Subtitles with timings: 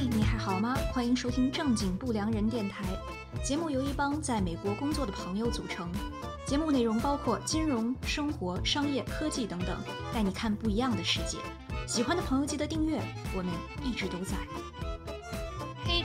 [0.00, 0.76] 你还好吗？
[0.92, 2.84] 欢迎收听正经不良人电台。
[3.42, 5.88] 节目由一帮在美国工作的朋友组成。
[6.46, 9.76] 节目内容包括金融、生活、商业、科技等等，
[10.12, 11.38] 带你看不一样的世界。
[11.86, 13.00] 喜欢的朋友记得订阅，
[13.36, 13.52] 我们
[13.84, 14.36] 一直都在。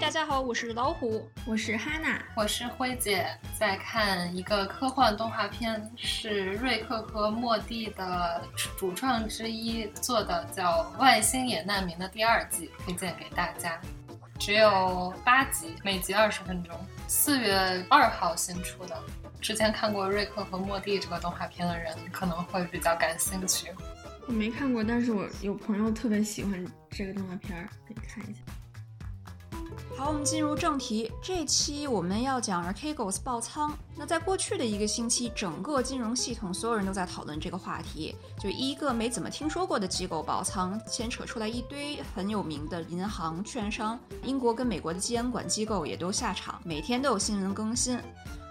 [0.02, 8.42] 嘿，大家好，我是老虎，我是哈娜，我是辉姐，在看一个科幻动画片，是瑞克和莫蒂的
[8.76, 13.80] 主创之一做的，叫《外星野难民》的第二季，推荐给大家。
[14.40, 16.76] 只有八集，每集二十分钟，
[17.08, 19.00] 四月二号新出的。
[19.40, 23.72] 之前看过瑞克和莫蒂这个动画片的人可能会比较感兴趣。
[24.26, 28.40] 我没看过，但是我有朋友特别喜欢这个动画片，可以看一下。
[29.98, 31.12] 好，我们进入正题。
[31.22, 33.78] 这期我们要讲 Archegos 爆仓。
[33.96, 38.16] 那在过去的一个星期，整个金融系统所有人都在讨论这个话题。
[38.40, 44.00] 就一个没怎么听说过的机构爆仓，牵扯出来一堆很有名的银行、券商。
[44.24, 48.00] 英国跟美国的监管机构也都下场，每天都有新闻更新。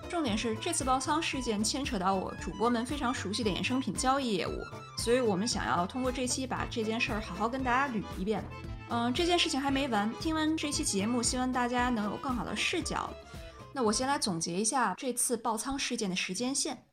[0.09, 4.53] 重点是这次爆仓事件牵扯到我主播们非常熟悉的衍生品交易业务，
[4.99, 8.45] 所以我们想要通过这期把这件事儿好好跟大家捋一遍。
[8.93, 10.13] 嗯，这件事情还没完。
[10.21, 13.09] 听完这期节目，希望大家能有更好的视角。
[13.73, 16.87] 那我先来总结一下这次爆仓事件的时间线。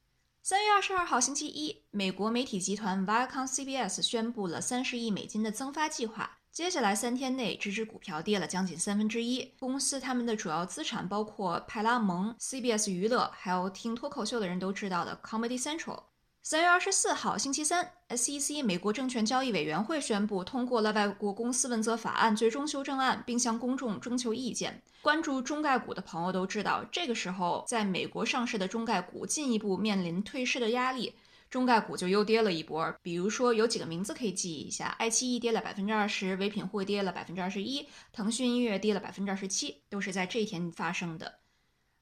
[0.43, 6.37] 三月二十二号星期一，美国媒体集团 Viacom CBS 宣布了三十亿美金的增发计划。
[6.51, 9.55] 接下来三天内，这只股票跌了将近三分之一。
[9.59, 16.03] 公司他们的主要资产包括派拉蒙、CBS 娱乐，还有听脱口秀的人都知道的 Comedy Central。
[16.49, 24.81] 三月二十四号，星期三，SEC 美国证券交易委员会宣布通过了《外国公司问责法案》最终修正案，并向公众征求意见。
[25.01, 31.13] 关注中概股的朋友都知道，这个时候在美国上市的中概股进一步面临退市的压力，
[31.49, 32.95] 中概股就又跌了一波。
[33.01, 41.39] 比如说，有几个名字可以记一下：爱奇艺跌了百分之二十，唯品会跌了百分之二十一，腾讯音乐跌了百分之二十七，都是在这一天发生的。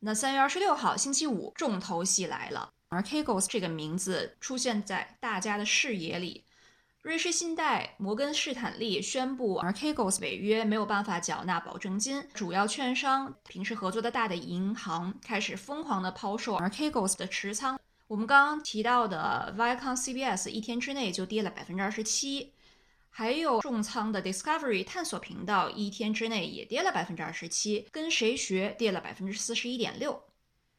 [0.01, 2.69] 那三月二十六号，星期五，重头戏来了。
[2.95, 6.45] Archegos 这个名字出现在大家的视野里，
[7.01, 12.27] 瑞士信贷、摩根士坦利宣布 Archegos 违约，没有办法缴纳保证金。
[12.33, 17.79] 主要券商、平时合作的大的银行开始疯狂的抛售 Archegos 的持仓。
[18.07, 22.53] 我们刚刚提到的 Viacom CBS 一天之内就跌了百分之二十七，
[23.09, 30.23] 还有重仓的 Discovery 探索频道一天之内也跌了百分之二十七，跟谁学跌了百分之四十一点六。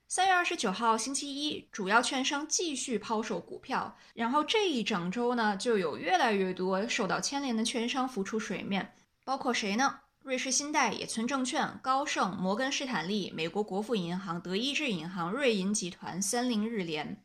[0.09, 9.99] 三月二十九号星期一，主要券商继续抛售股票，然后这一整周呢，就有越来越多受到牵连的券商浮出水面，包括谁呢？
[10.23, 17.21] 瑞士信贷、野村证券、高盛、摩根士坦利、美国国富银行、德意志银行、瑞银集团、三菱日联。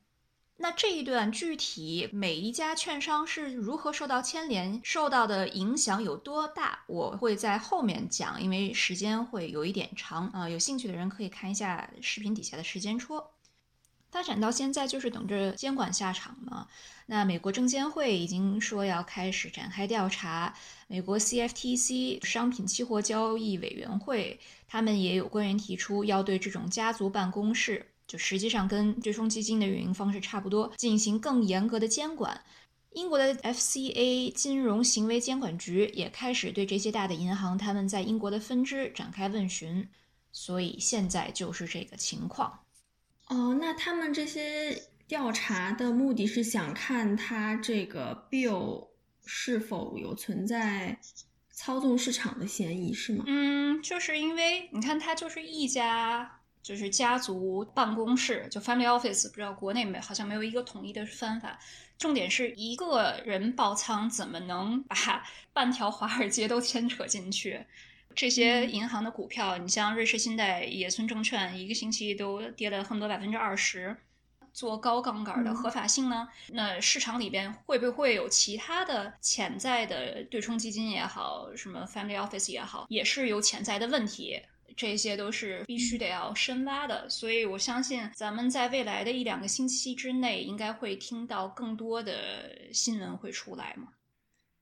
[0.62, 10.48] 那这一段具体每一家券商是如何受到牵连，受到的影响有多大，我会在后面讲，因为时间会有一点长啊。
[10.48, 13.32] 有兴趣的人可以看一下视频底下的时间戳。
[14.12, 16.68] 发展到现在就是等着监管下场嘛。
[17.08, 20.54] 那美国证监会已经说要开始展开调查，
[20.88, 27.91] 美国 CFTC 商品期货交易委员会他们也有官员提出要对这种家族办公室。
[28.12, 32.44] 就实际上跟对冲基金的运营方式差不多，进行更严格的监管。
[32.92, 39.88] 英国的 FCA 金融行为监管局也开始对这些大的银行他们在英国的分支展开问询。
[40.34, 42.60] 所以现在就是这个情况。
[43.28, 48.90] 哦，那他们这些调查的目的是想看他这个 Bill
[49.26, 51.00] 是否有存在
[51.50, 53.24] 操纵市场的嫌疑，是吗？
[53.26, 56.41] 嗯，就是因为你看，他就是一家。
[56.62, 61.60] 就是家族办公室，就 family office，不知道国内没好像没有一个统一的翻法。
[61.98, 64.96] 重点是一个人爆仓，怎么能把
[65.54, 67.66] 半条华尔街都牵扯进去？
[68.16, 73.96] 这些银行的股票，你像瑞士信贷、野村证券，一个星期都跌了很多百分之二十。
[74.54, 76.28] 做高杠杆的合法性呢？
[76.48, 84.42] 那市场里边会不会有其他的潜在的对冲基金也好，什么 family office 也好，也是有潜在的问题？
[84.76, 93.90] 这些都是必须得要深挖的，所以我相信咱们在未来的一两个星期之内，应该会听到更多的新闻会出来嘛。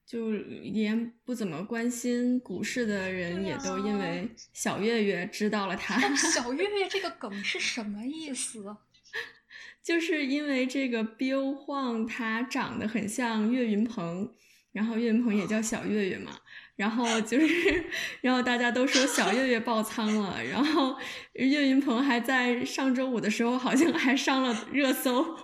[0.06, 6.00] 就连不怎么关心股市的人，也都因为小月月知道了他。
[6.15, 8.75] 小月月这个梗是什么意思？
[9.83, 14.33] 就是因为这个 Bill Huang 他长得很像岳云鹏，
[14.71, 16.39] 然后岳云鹏也叫小岳岳嘛。
[16.79, 17.83] 然后就是，
[18.21, 20.95] 然后大家都说小岳岳爆仓了，然后
[21.33, 25.35] 岳云鹏还在上周五的时候好像还上了热搜，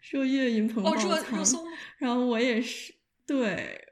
[0.00, 1.44] 说岳云鹏爆仓，
[1.98, 2.94] 然后我也是
[3.26, 3.84] 对，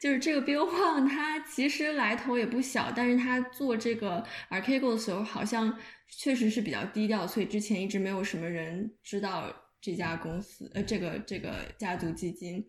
[0.00, 5.78] 就是这个 Bill Huang，他其实来头也不小，但是他做这个 Archegos 的时候，好像
[6.08, 12.66] 确实是比较低调，所以之前一直没有什么人知道这家公司，呃，这个这个家族基金。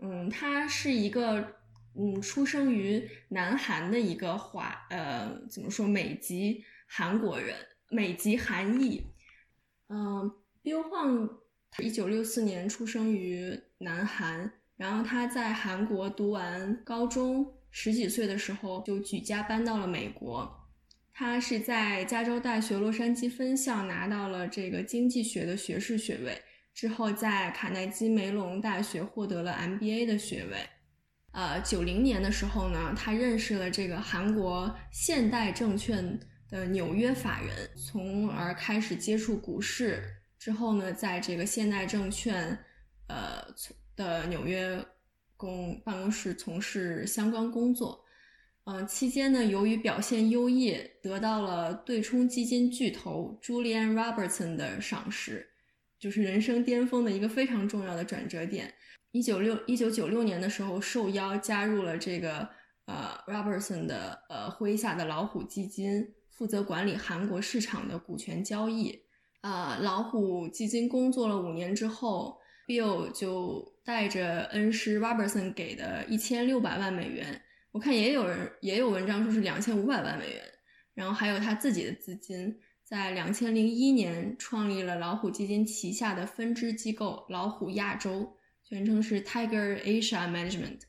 [0.00, 1.57] 嗯，他是一个
[1.98, 7.56] 嗯，出生于南韩的一个华，呃，怎么说美籍韩国人，
[7.90, 9.04] 美籍韩裔。
[9.88, 10.30] 嗯
[10.62, 11.28] ，Bill Huang，
[11.82, 14.52] 一九六四年出生于南韩。
[14.76, 20.48] 然后他在韩国读完高中，十几岁的时候就举家搬到了美国。
[21.12, 26.40] 他是在加州大学洛杉矶分校拿到了这个经济学的学士学位，
[26.72, 30.77] 之后在卡耐基梅隆大学获得了 MBA 的学位。
[31.32, 40.02] 呃，九零年的时候呢，他认识了这个韩国现代证券的纽约法人，从而开始接触股市。
[40.38, 42.58] 之后呢，在这个现代证券，
[43.08, 43.44] 呃。
[43.98, 44.80] 的纽约
[45.36, 48.04] 公办公室从事相关工作，
[48.62, 55.44] 嗯，期间呢，由于表现优异，得到了对冲基金巨头 Julian Robertson 的赏识，
[55.98, 58.72] 就是人生巅峰的一个非常重要的转折点。
[59.12, 62.48] 一九六一九九六年的时候，受邀加入了这个
[62.86, 69.02] 呃 Robertson 的呃麾下的老虎基金，负责管理韩国市场的股权交易。
[69.40, 72.38] 啊，老虎基金工作了五年之后。
[72.68, 77.40] Bill 就带着恩师 Robertson 给的一千六百万美元，
[77.72, 80.42] 我看也有人也有文章说是两千五百万美元，
[80.92, 88.36] 然后还有他自己的资金，在两千零一年创立了老虎基金旗下的分支机构老虎亚洲，
[88.68, 90.80] 全称是 Tiger Asia Management。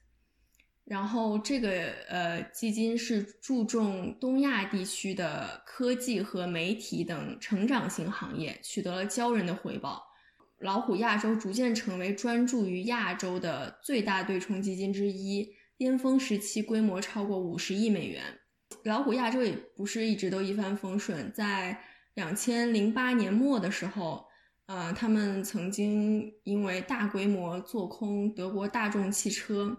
[0.84, 10.04] 然后这个呃基金是注重东亚地区的科技和媒体等成长型行业，取得了骄人的回报。
[10.58, 18.24] 老虎亚洲逐渐成为专注于亚洲的最大对冲基金之一，巅峰时期规模超过五十亿美元。
[18.84, 21.80] 老虎亚洲也不是一直都一帆风顺，在
[22.16, 24.26] 两千零八年末的时候，
[24.70, 29.76] 呃，他们曾经因为大规模做空德国大众汽车，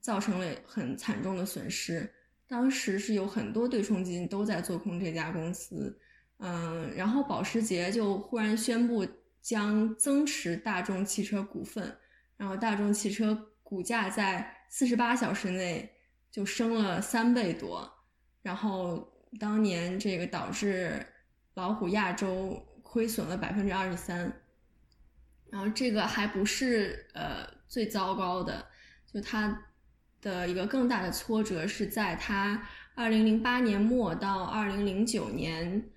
[0.00, 2.10] 造成了很惨重的损失。
[2.48, 5.94] 当时是有很多对冲基金都在做空这家公司，
[6.38, 9.06] 嗯，然后保时捷就忽然宣布。
[9.42, 11.96] 将增持大众汽车股份，
[12.36, 15.90] 然后大众汽车股价在四十八小时内
[16.30, 17.90] 就升了三倍多，
[18.42, 21.06] 然后当年这个导致
[21.54, 24.32] 老虎亚洲亏损了百分之二十三，
[25.48, 28.66] 然后这个还不是呃最糟糕的，
[29.06, 29.62] 就它
[30.20, 32.60] 的一个更大的挫折是在它
[32.96, 35.90] 二零零八年末到二零零九年。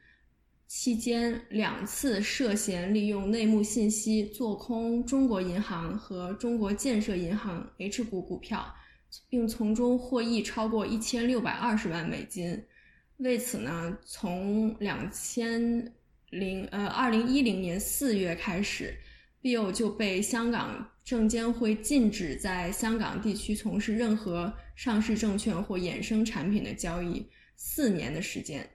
[0.65, 8.73] 期间两次涉嫌利用内幕信息做空中国银行和中国建设银行 H 股股票，
[9.29, 12.65] 并从中获益超过一千六百二十万美金。
[13.17, 15.93] 为此呢，从两千
[16.33, 18.95] 零呃二零一零年四月开始
[19.41, 28.67] ，Bill 就被香港证监会禁止在香港地区从事任何上市证券或衍生产品的交易四年的时间。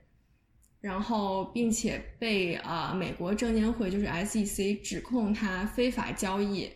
[0.81, 6.71] 然后，并且被啊美国证监会就是 SEC 指控他非法交易。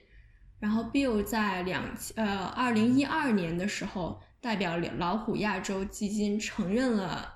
[0.58, 1.84] 然后，Bill 在两
[2.16, 7.32] 呃二零一二年的时候，代表老虎亚洲基金承认了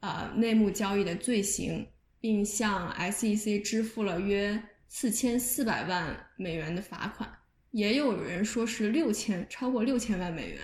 [0.00, 1.86] 啊内幕交易的罪行，
[2.20, 7.38] 并向 SEC 支付了约四千四百万美元的罚款，
[7.70, 10.60] 也有人说是六千超过六千万美元。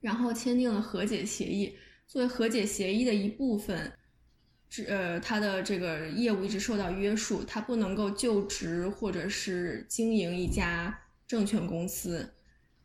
[0.00, 3.92] 然后签订了和解协议，作为和解协议的一部分。
[4.86, 12.32] 呃，他的这个业务一直受到约束，他不能够就职或者是经营一家证券公司，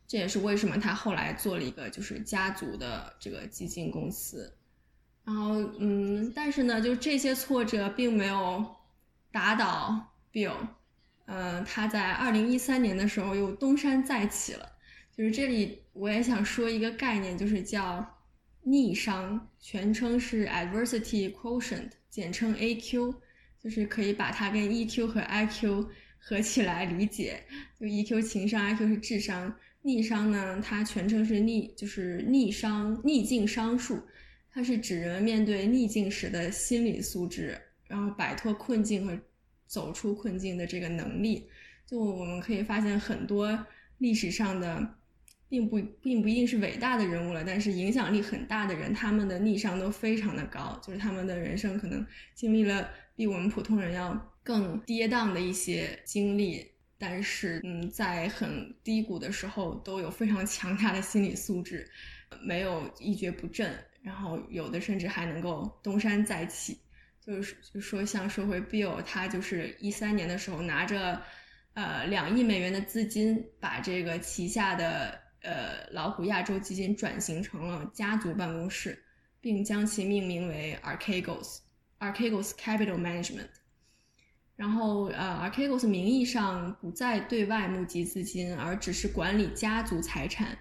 [0.04, 4.52] 这也是为什么他后来做了一个就是家族的这个基金公司。
[5.26, 8.64] 然后，嗯，但是呢，就这些挫折并没有
[9.30, 10.56] 打倒 Bill，
[11.26, 14.66] 嗯，他在二零一三年的时候又东山再起了。
[15.14, 18.12] 就是这里我也想说一个概念，就是叫。
[18.68, 23.14] 逆商全称是 Adversity Quotient，简称 AQ，
[23.62, 25.86] 就是可以把它跟 EQ 和 IQ
[26.18, 27.44] 合起来理解。
[27.78, 29.54] 就 EQ 情商，IQ 是智商。
[29.82, 34.02] 逆商呢，它全称是逆，就是逆商逆境商数，
[34.56, 39.20] 它是指人们面对逆境时的心理素质，然后摆脱困境和
[39.66, 41.46] 走出困境的这个能力。
[41.84, 43.66] 就我们可以发现很多
[43.98, 44.94] 历史上的。
[45.48, 56.66] 并不并不一定是伟大的人物了，但是影响力很大的人，他们的逆商都非常的高，就是他们的人生可能经历了比我们普通人要更跌宕的一些经历，
[56.98, 61.88] 但是嗯，在很低谷的时候都有非常强大的心理素质，
[62.42, 63.72] 没有一蹶不振，
[64.06, 66.78] 然后有的甚至还能够东山再起。
[67.20, 71.20] 就是就说像说回 Bill，他就是一三年的时候拿着
[71.74, 78.96] 呃两亿美元的资金，把这个旗下的呃老虎亚洲基金转型成了家族办公室，
[79.40, 83.48] 并将其命名为 Archegos，Archegos Capital Management。
[84.54, 90.56] 然后呃，Archegos 名义上不再对外募集资金，而只是管理家族财产。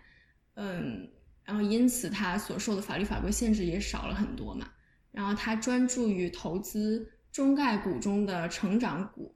[0.56, 1.08] 嗯，
[1.46, 4.70] 然后因此他所受的法律法规限制也少了很多嘛。
[5.12, 9.34] 然后他专注于投资中概股中的成长股。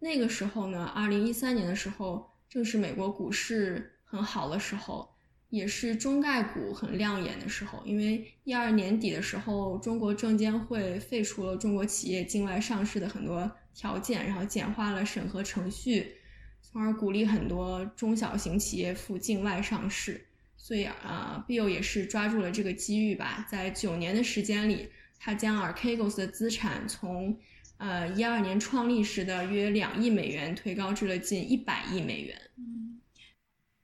[0.00, 5.08] 那个时候呢，二零一三年的时候，正是美国股市很好的时候，
[5.48, 7.80] 也是中概股很亮眼的时候。
[7.84, 16.16] 因为一二年底的时候，中国证监会废除了中国企业境外上市的很多条件，然后简化了审核程序，
[16.60, 20.26] 从而鼓励很多中小型企业赴境外上市。
[20.62, 24.88] 所以啊，Bill 也是抓住了这个机遇吧，在九年的时间里。
[25.24, 27.36] 他将 Archegos 的资产从，
[27.76, 32.36] 呃，一二年创立时的约两亿美元推高至了近一百亿美元。
[32.56, 33.00] 嗯，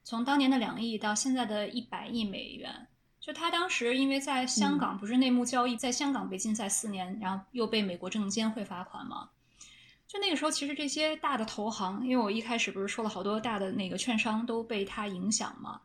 [0.02, 2.88] 从当年的两亿到现在的一百亿美元，
[3.20, 9.30] 就他当时因为在香港不是内幕交易，在香港被禁赛四年，然后又被美国证监会罚款嘛。
[10.08, 15.82] 就那个时候，其实这些大的投行，因为我一开始不是说了好多大的那个券商都被他影响嘛。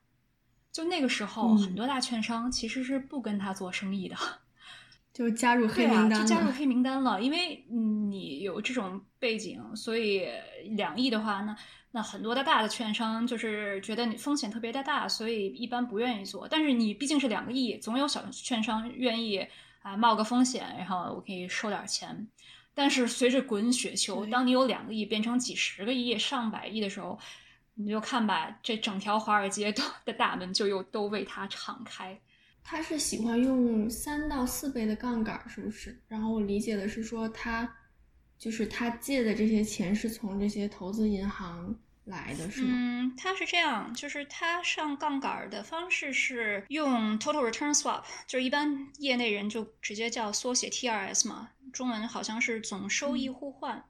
[0.74, 4.16] 就那个时候，很多大券商其实是不跟他做生意的。
[5.14, 7.22] 就加入黑名单了，就加入黑名单了。
[7.22, 10.28] 因为你有这种背景，所以
[10.72, 11.56] 两亿的话，那
[11.92, 16.48] 那很多的大的券商就是觉得你风险特别的大，所以一般不愿意做。
[16.48, 19.46] 但是你毕竟是两个亿，总有小券商愿意
[19.84, 22.28] 啊冒个风险，然后我可以收点钱。
[22.74, 27.20] 但是随着滚雪球，当你有两个亿变成几十个亿、上百亿的时候，
[27.76, 32.20] 你就看吧，这整条华尔街都的大门就又都为他敞开。
[32.64, 36.02] 他是喜欢用三到四倍的杠杆，是不是？
[36.08, 37.70] 然后我理解的是说，他
[38.38, 41.76] 就是他借的这些钱是从这些投资银行
[42.06, 42.70] 来的，是吗？
[42.72, 53.84] 嗯，他是这样，就是他上杠杆的方式是用 total return swap，就是一般业内人就直接叫缩写 TRS 嘛，中文好像是总收益互换。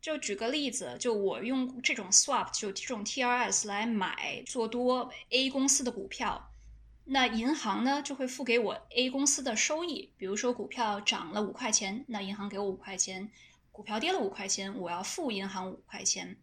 [0.00, 6.50] 就举个例子，就我用这种 swap，就这种 TRS 来买做多 A 公司的股票。
[7.04, 13.28] 那银行呢就会付给我 A 公司的收益，比如说股票涨了五块钱，那银行给我五块钱；
[13.72, 16.36] 股票跌了五块钱，我要付银行五块钱。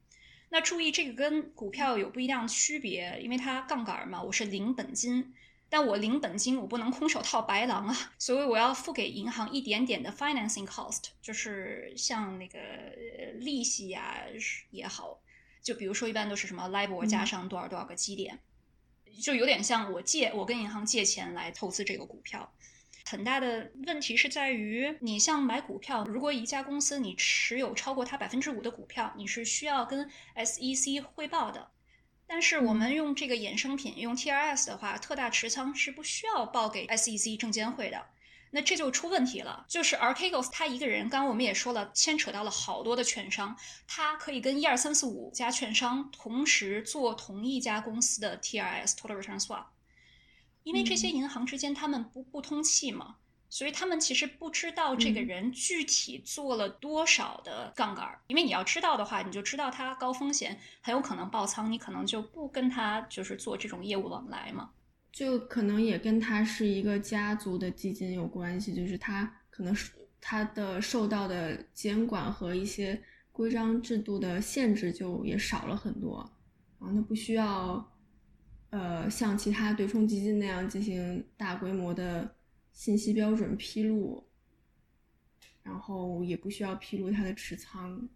[0.49, 5.33] 那注意这个跟股票有不一样的区别，因为它杠杆嘛，我是零本金，
[5.77, 12.57] 但我零本金我不能空手套白狼啊， 所以我要付给银行一点点的 financing cost，就是像那个
[13.39, 14.21] 利息呀
[14.71, 15.19] 也好，
[15.61, 18.39] 就比如说一般都是什么 LIBOR 加上多少多少个基点。
[19.21, 22.53] 就有点像我借我跟银行借钱来投资这个股票，
[23.05, 31.71] 很大的问题是在于，你像买股票，如果一家公司你持有超过它百分之五的股票，你是需要跟 SEC 汇报的。
[32.27, 38.05] 但是我们用这个衍生品用 TRS 的话，特大持仓是不需要报给 SEC 证监会的。
[38.51, 49.65] 那这就出问题了，就是 Archegos 他一个人，刚刚我们也说了，牵扯到了好多的券商，他可以跟一二三四五家券商同时做同一家公司的 TRS Total Return Swap，
[50.63, 53.17] 因为这些银行之间他们不不通气嘛，
[53.55, 64.71] 所以他们其实不知道这个人具体做了多少的杠杆，因为你要知道的话，你就知道他高风险，很有可能爆仓，你可能就不跟他就是做这种业务往来嘛。
[65.09, 76.29] 就可能也跟他是一个家族的基金有关系，就是他可能是他的受到的监管和一些规章制度的限制就也少了很多，
[76.77, 77.89] 然后他不需要，
[78.71, 82.29] 呃，像其他对冲基金那样进行大规模的
[82.75, 84.23] 信息标准披露，
[85.63, 88.07] 然后也不需要披露它的持仓，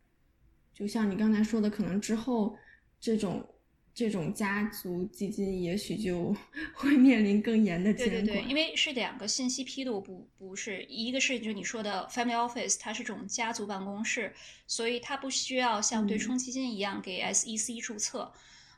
[0.71, 2.55] 就像你刚才说的，可能之后
[2.99, 3.43] 这种。
[3.91, 6.33] 这种家族基金也许就
[6.73, 8.23] 会面临更严的监管。
[8.23, 14.33] 对对对，因为是两个信息披露不不是一个是就你说的 family office，它是这种家族办公室，
[14.67, 18.31] 所以它不需要像对冲基金一样给 SEC 注册。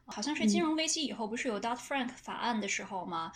[0.05, 3.31] 好像是金融危机以后不是有 Dodd Frank 法案的时候吗？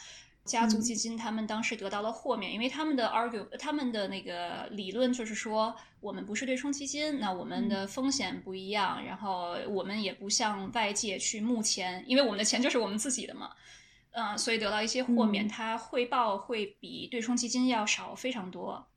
[0.46, 13.52] 家族基金他们当时得到了豁免，因为他们的 argue，他们的那个理论就是说，我们不是对冲基金，那我们的风险不一样，然后我们也不向外界去募钱，因为我们的钱就是我们自己的嘛，
[14.12, 18.88] 嗯，所以得到一些豁免，它汇报会比对冲基金要少非常多。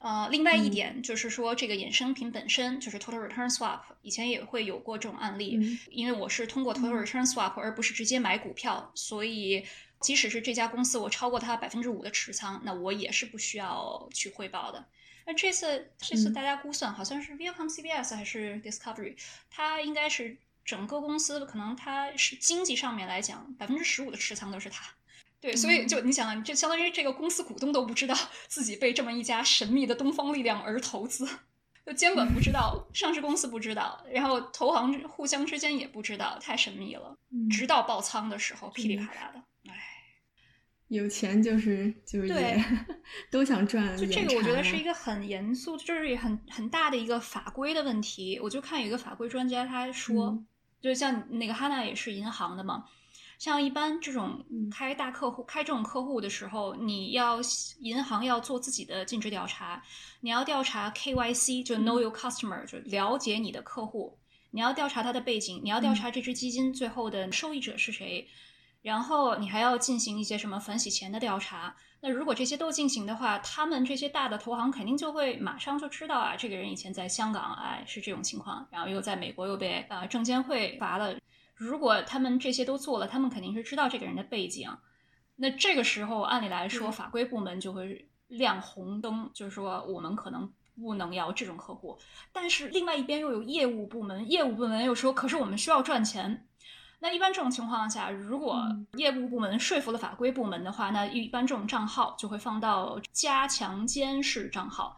[0.00, 5.78] 呃，另外一点就是说，这个衍生品本身就是 total return swap，以前也会有过这种案例。
[5.90, 9.64] 因为我是通过 total return swap，而不是直接买股票，所以
[10.04, 14.84] 即使是这家公司我超过它百分之五的持仓，那我也是不需要去汇报的。
[15.24, 19.16] 那这次这次大家估算好像是 Viacom CBS 还是 Discovery，
[19.50, 24.84] 它应该是整个公司可能它是经济上面来讲百分之十五的持仓都是它。
[25.40, 28.14] 对，所以就你想啊，就相当于这个公司股东都不知道
[28.46, 31.26] 自己被这么一家神秘的东方力量而投资，
[31.84, 37.14] 就监管不知道，上市公司不知道，然后投行互相之间也不知道，太神秘了。
[37.50, 39.42] 直到爆仓的时候，噼里啪啦的，唉，
[40.88, 42.62] 有钱就是就是对
[43.30, 43.96] 都想赚。
[43.96, 48.38] 就这个，我觉得是一个很严肃，就是也很很大的一个法规的问题。
[48.40, 50.44] 我就看有一个法规专家他说，
[50.80, 52.84] 就像那个哈娜也是银行的嘛。
[53.36, 57.40] 像一般这种开大客户、开这种客户的时候，你要
[57.80, 59.82] 银行要做自己的尽职调查，
[60.20, 64.16] 你要调查 KYC，就 Know Your Customer，就了解你的客户，
[64.52, 68.26] 你要调查他的背景，你要调查这支基金最后的受益者是谁，
[68.84, 71.74] 然后你还要进行一些什么反洗钱的调查。
[72.00, 81.16] 那如果这些都进行的话，他们这些大的投行肯定就会马上就知道啊，这个人以前在香港，哎是这种情况，然后又在美国又被啊证监会罚了。
[81.54, 84.70] 如果他们这些都做了，他们肯定是知道这个人的背景。
[85.36, 91.98] 那这个时候，按理来说，法规部门就会亮红灯，就是说我们可能不能要这种客户。
[92.34, 96.46] 但是另外一边又有业务部门，业务部门又说，可是我们需要赚钱。
[97.04, 104.96] 那一般这种情况下，如果业务部门说服了法规部门的话，那一般这种账号就会放到加强监视账号。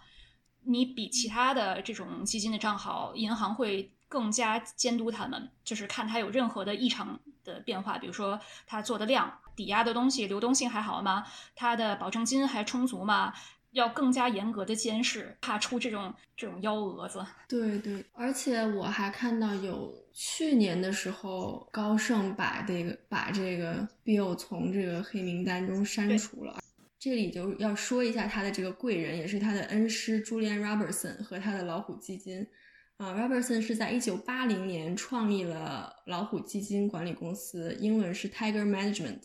[0.62, 3.90] 你比其他的这种基金的账号，银行会。
[4.08, 11.26] 更加监督他们，就是看他有任何的异常的变化，比如说他做的量、抵押的东西流动性还好吗？
[11.56, 13.34] 他的保证金还充足吗？
[13.76, 17.24] 要更加严格的监视，怕出这种这种幺蛾子。
[17.46, 26.58] 对对，而且我还看到有去年的时候，高盛把这个把这个 Bill 从这个黑名单中删除了。
[26.98, 32.44] 这里就要说一下他的这个贵人，也是他的恩师 Julian Robertson 和他的老虎基金。
[32.96, 39.20] 啊，Robertson 是在一九八零年创立了老虎基金管理公司，英文是 Tiger Management。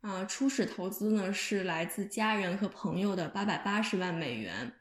[0.00, 4.72] 啊，初始投资呢是来自家人和朋友的八百八十万美元。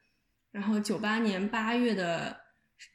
[0.52, 2.36] 然后九八年八月的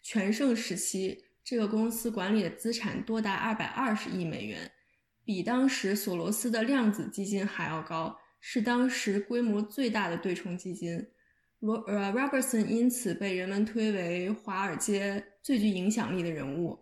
[0.03, 4.71] 全盛时期，这个公司管理的资产多达二百二十亿美元，
[5.25, 11.07] 比当时索罗斯的量子基金还要高，是当时规模最大的对冲基金。
[11.61, 16.79] 罗呃，Robertson 因此被人们推为华尔街最具影响力的人物。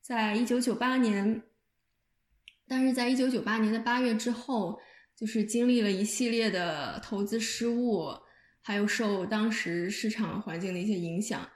[0.00, 1.42] 在一九九八年，
[2.70, 4.78] 但是在一九九八年的八月之后，
[5.16, 8.06] 就是经历了一系列的投资失误，
[8.62, 11.50] 还有受当时市场环境的一些影响，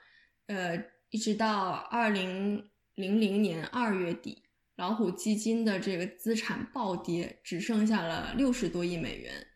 [0.47, 0.77] 呃，
[1.11, 4.43] 一直到二零零零年二月底，
[4.75, 9.47] 老虎基金的这个资产暴跌，只剩下了六十多亿美元，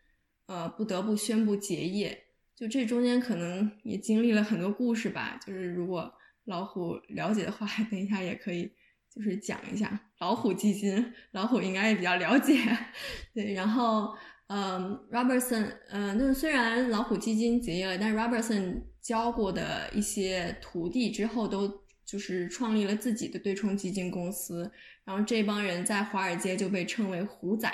[0.46, 2.18] 呃，不得不宣布结业。
[2.56, 6.10] 就这中间可能也经历了很多故事吧，就是如果
[6.46, 8.72] 老虎了解的话， 等一下也可以
[9.14, 12.54] 就是讲一下老虎基金，老虎应该也比较了解。
[13.34, 14.14] 对，然后
[14.46, 24.70] 嗯，Robertson，嗯，那虽然老虎基金结业了，但是 Robertson 教过的一些徒弟之后都就是创立了自己的对冲基金公司，
[25.04, 27.72] 然后这帮人在华尔街就被称为虎仔。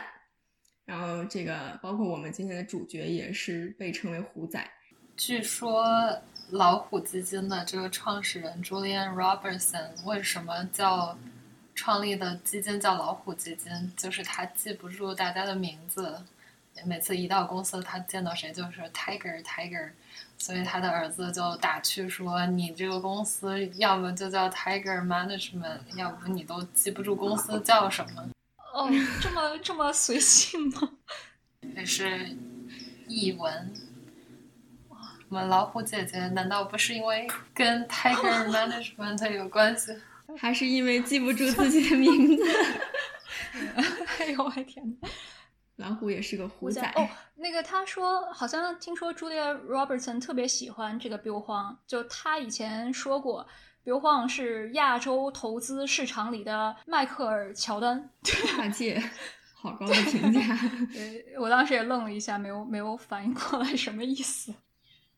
[0.85, 4.65] 然后这个包括我们今天的主角也是被称为虎仔。
[5.17, 5.85] 据说
[6.51, 11.19] 老虎基金的这个创始人 Julian Robertson 为什么叫
[11.75, 13.93] 创立的基金叫老虎基金？
[13.97, 16.23] 就是他记不住大家的名字，
[16.85, 19.91] 每次一到公司，他见到谁就是 Tiger Tiger，
[20.39, 28.29] 所以他的儿子就打趣说：“你这个公司要么就叫 Tiger Management，要不你都记不住公司叫什么。”
[28.73, 28.89] 哦，
[29.21, 30.91] 这么这么随性吗？
[31.75, 32.37] 这是
[33.09, 33.73] 译文。
[35.29, 39.97] 我们老虎姐姐难道不是因为跟 Tiger Management 有关系？
[40.39, 42.43] 还是因为记不住自己的名字？
[44.19, 44.97] 哎呦我的天！
[45.77, 47.09] 蓝虎也是个虎仔哦。
[47.35, 53.47] 那个他说，好像听说 Julia Robertson 特别喜欢这个 Bill Huang，就他以前说过。
[53.85, 58.11] Bill Huang 是亚洲投资市场里的迈克尔乔丹，
[58.57, 59.01] 跨界，
[59.55, 60.41] 好高的评价。
[60.93, 64.53] 对我当时也愣了一下，没有没有反应过来什么意思。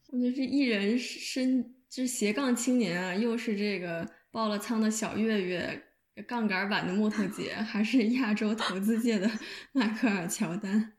[0.08, 5.82] 我觉得这艺人身就是斜杠青年啊，又是这个爆了仓的小月月，
[6.26, 9.30] 杠杆版的木头姐，还是亚洲投资界的
[9.72, 10.94] 迈克尔乔丹。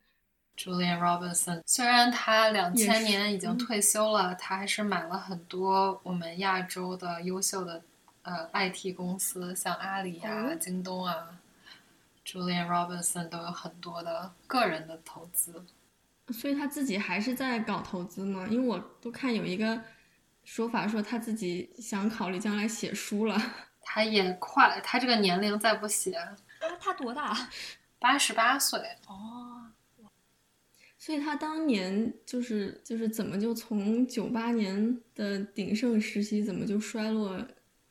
[0.56, 7.82] Julian Robinson，虽然他两千年已经嗯退休了，他还是买了很多我们亚洲的优秀的
[8.24, 11.40] 呃 IT 公司，像阿里啊、哦京东啊
[12.26, 15.64] ，Julian Robinson 都有很多的个人的投资。
[16.32, 18.48] 所以他自己还是在搞投资嘛？
[18.48, 19.82] 因为我都看有一个
[20.44, 23.42] 说法说他自己想考虑将来写书了。
[23.82, 26.38] 他也快，他这个年龄再不写，啊，
[26.80, 27.50] 他多大？
[27.98, 29.72] 八十八岁，哦，
[30.98, 37.46] 所以他当年就是就是怎么就从九八年的鼎盛时期，怎么就衰落，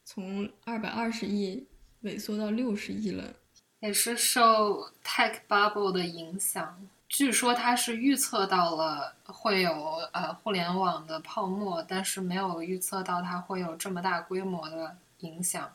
[0.04, 1.66] 从二百二十亿
[2.04, 3.34] 萎缩到六十亿了？
[3.80, 6.88] 也是受 tech bubble 的影响。
[7.08, 9.72] 据说他是预测到了会有
[10.12, 15.74] 呃互联网的泡沫，但是没有预测到它会有这么大规模的影响。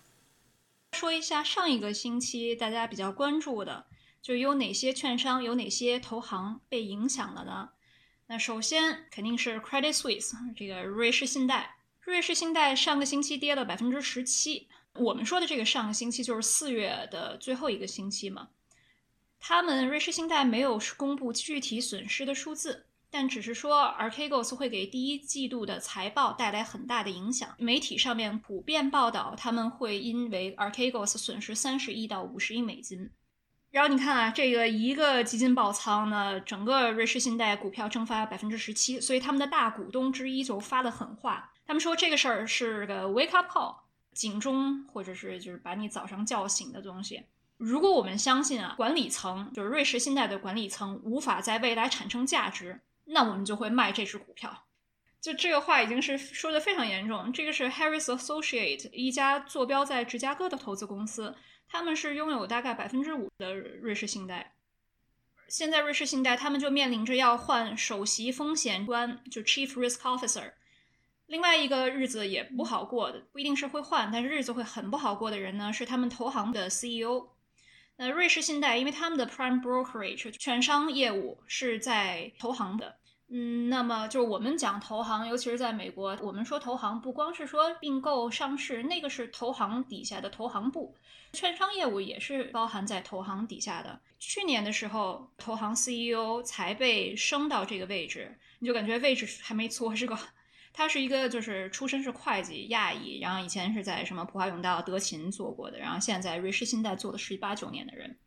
[0.91, 3.87] 说一下上一个星期大家比较关注的，
[4.21, 7.69] 就有哪些券商、有哪些投行被影响了呢？
[8.27, 14.67] 那首先肯定是 Credit Suisse 这个瑞士信贷，瑞士信贷上个星期跌了百分之十七。
[14.93, 18.49] 我们说的这个上个星期就是四月的最后一个星期嘛。
[19.45, 27.53] 他们瑞士信贷没有公布具体损失的数字，但只是说 Archegos 会给第一季度的财报带来很大的影响。
[27.57, 33.11] 媒体上面普遍报道，他们会因为 Archegos 损失三十亿到五十亿美金。
[33.69, 43.75] 然后你看啊，这个一个基金爆仓呢，整个瑞士信贷股票蒸发百分之十七，所以他们的大股东之一就发了狠话，他们说这个事儿是个 wake up call，
[44.13, 47.23] 警钟，或者是就是把你早上叫醒的东西。
[47.65, 54.65] 如果我们相信啊，管理层就是瑞士信贷的管理层无法在未来产生价值，那我们就会卖这只股票。
[55.21, 57.31] 就这个话已经是说的非常严重。
[57.31, 61.33] 这个是 Harris Associate 一家坐标在芝加哥的投资公司，
[61.69, 64.55] 他们是拥有大概百分之五的瑞士信贷。
[65.47, 70.51] 现在瑞士信贷他们就面临着要换首席风险官，就 Chief Risk Officer。
[71.27, 77.29] 另外一个日子也不好过的，不一定是会换，但是日子会很不好过的人呢，是他们投行的 CEO。
[77.95, 82.95] 那瑞士信贷，因为他们的 prime brokerage 券商业务是在投行的，
[83.29, 90.95] 嗯，那么就是我们讲投行，尤其是在美国，我们说投行不光是说并购上市，那个是投行底下的投行部，
[91.33, 93.99] 券商业务也是包含在投行底下的。
[94.19, 100.17] 去年的时候，投行 CEO 才被升到这个位置，你就感觉位置还没错，是个。
[100.73, 108.17] 他是一个，就是出身是会计亚裔，然后以前是在什么普华永道、德勤做过的，然后现在瑞士信贷做了十八九年的人。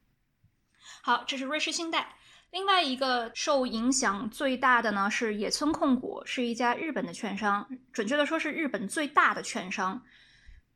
[1.02, 2.14] 好，这是瑞士信贷。
[2.52, 10.02] 另外一个受影响最大的呢是野村控股，是一家日本的券商，准确的说是日本最大的券商。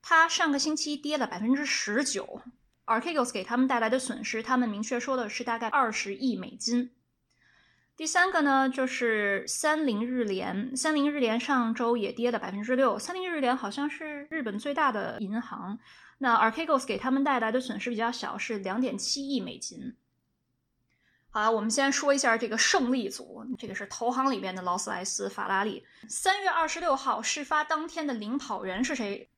[0.02, 2.42] 它上个星期跌了百分之十九
[2.86, 6.90] ，Archegos 给他们带来的损失，他们明确说的是大概二十亿美金。
[8.00, 10.74] 第三个呢，就是三菱日联。
[10.74, 12.98] 三菱日联上周也跌了百分之六。
[12.98, 15.78] 三菱日联好像是日本最大的银行。
[16.16, 19.94] 那 Archegos 给他们带来的损失比较小，是两点七亿美金。
[21.28, 25.84] 好了，我们先说一下这个胜利组，这个是投行里边的劳斯莱斯、法拉利。
[26.08, 29.28] 三月二十六号事发当天的领跑人是谁？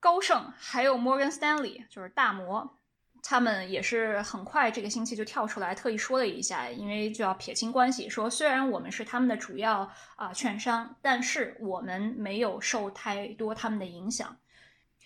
[0.00, 2.80] 高盛，还有 Morgan Stanley，就是大摩。
[3.22, 14.36] 他们也是很快这个星期就跳出来，特意说了一下，因为就要撇清关系，说虽然我们是他们的主要啊、券商，但是我们没有受太多他们的影响。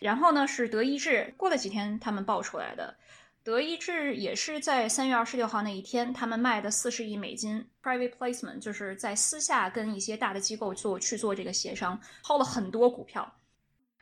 [0.01, 2.97] 然后呢是德意志，过了几天他们爆出来的，
[3.45, 13.31] 德意志也是在三月二十六号那一天，他们卖的四十亿美金 private placement，就是在私下跟一些大的机构做去做这个协商，抛了很多股票。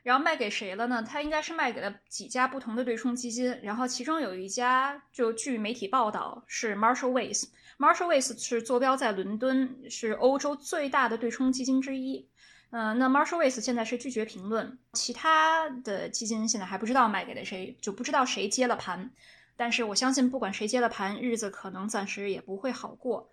[0.05, 1.03] 然后卖给谁了呢？
[1.03, 7.49] 他应该是卖给了几家不同的对冲基金，然后其中有一家，就据媒体报道是 Marshall Wace。
[7.79, 12.29] Marshall Wace 是坐标在伦敦，是欧洲最大的对冲基金之一。
[12.71, 19.11] 嗯、那 Marshall Wace 现在是拒绝评论，其他的基金现在还不知道卖给了谁，就不知道谁接了盘。
[19.57, 23.31] 但是我相信，不管谁接了盘，日子可能暂时也不会好过。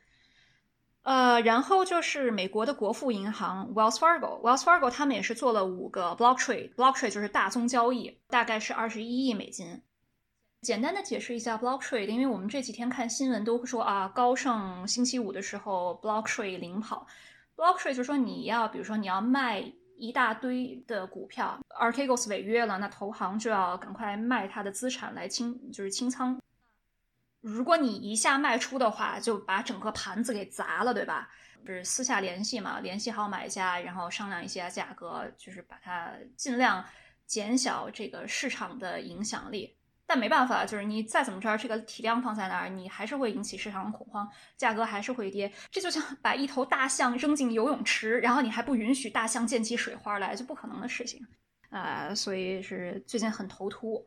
[1.03, 9.81] 呃，然后就是美国的国富银行 Wells Fargo，Wells Fargo 他们也是做了五个 block trade，block trade 就是大宗交易，大概是二十一亿美金。
[10.61, 17.07] 简单的解释一下 block trade，因为我们这几天看新闻都会说啊，高盛星期五的时候 block trade 领跑
[17.55, 26.39] ，block trade 就是说你要，比如说你要卖一大堆的股票，Archegos 违约了，那投行就要赶快卖它的资产来清，就是清仓。
[27.41, 31.29] 如果你一下卖出的话，就把整个盘子给砸了，对吧？
[31.65, 36.83] 就是私下联系嘛，联系好买家，然后商量一下价格，就是把它尽量
[37.25, 39.77] 减小这个市场的影响力。
[40.07, 44.27] 但没办法，就是你再怎么着，这个体量放在那儿，你还是会引起市场恐慌，
[44.57, 45.51] 价格还是会跌。
[45.69, 51.25] 这就像把一头大象扔进游泳池，然后你还不允许大象溅起水花来，就不可能的事情。
[51.69, 54.05] 啊，所以是最近很头秃。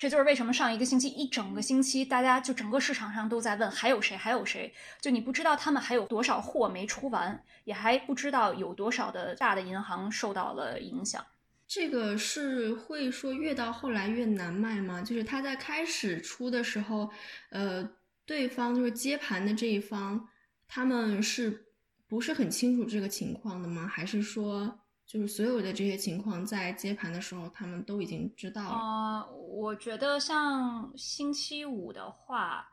[0.00, 4.72] 这就是为什么上一个星期一整个星期，大家就整个市场上都在问还有谁，还有谁？
[4.98, 11.22] 就你不知道他们还有多少货没出完，也还不知道有多少的大的银行受到了影响。
[11.68, 15.02] 这个是会说越到后来越难卖吗？
[15.02, 17.10] 就是他在开始出的时候，
[17.50, 17.86] 呃，
[18.24, 20.26] 对方就是接盘的这一方，
[20.66, 21.66] 他们是
[22.08, 23.86] 不是很清楚这个情况的吗？
[23.86, 24.79] 还是说，
[25.10, 28.68] 就是所有的这些情况在接盘的时候，他们都已经知道了？
[28.68, 32.70] 啊，我觉得像星期五的话。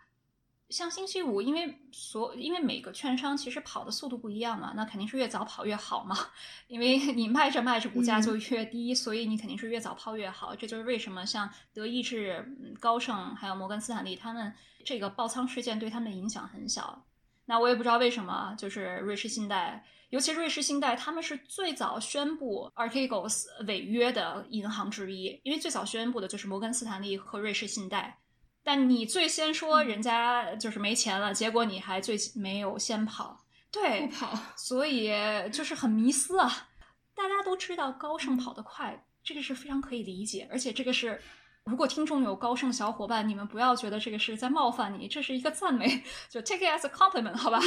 [0.70, 6.14] 像星期五，因为所因为每个券商其实跑的速度不一样嘛，那肯定是越早跑越好嘛。
[6.68, 10.54] 因为你卖着卖着股价就越低，所以你肯定是越早抛越好。
[10.54, 17.06] 这就是为什么像德意志、高盛还有摩根斯坦利他们这个爆仓事件对他们的影响很小。
[17.46, 28.20] 那我也不知道为什么，就是瑞士信贷，尤其瑞士信贷，他们是最早宣布 Archegos 违约的银行之一，因为最早宣布的就是摩根斯坦利和瑞士信贷。
[28.64, 35.10] 但你最先说人家就是没钱了，结果你还最没有先跑，对，不跑，所以
[35.52, 36.70] 就是很迷思啊。
[37.16, 41.22] 大家都知道高盛跑得快，这个是非常可以理解，而且这个是，
[41.68, 47.60] 如果听众有高盛小伙伴，你们不要觉得这个是在冒犯你，这是一个赞美， 就 take it as a compliment，好吧？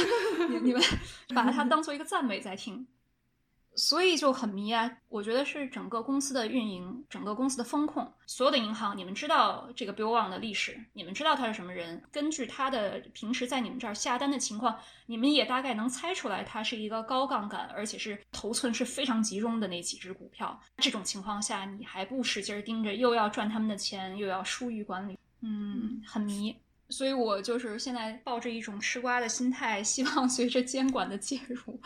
[0.49, 0.81] 你你们
[1.35, 2.87] 把它当做一个赞美在听。
[3.75, 4.91] 所以就很迷啊！
[5.07, 20.59] 我觉得是整个公司的运营，整个公司的风控，所有的银行，你们知道这个 Bill Wang 的历史，你们知道他是什么人，根据他的平时在你们这儿下单的情况，你们也大概能猜出来，他是一个高杠杆，而且是头寸是非常集中的那几只股票。
[20.77, 26.55] 这种情况下，你还不使劲盯着，又要赚他们的钱，又要疏于管理，嗯，很迷。
[26.89, 31.79] 所以我就是现在抱着一种吃瓜的心态，希望随着监管的介入。